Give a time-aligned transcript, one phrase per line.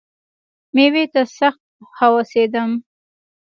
[0.73, 2.71] مېوې ته سخت وهوسېدم.